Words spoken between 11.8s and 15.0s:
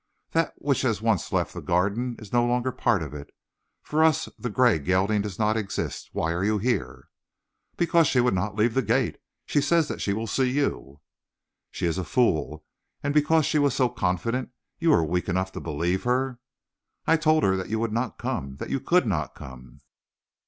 is a fool. And because she was so confident, you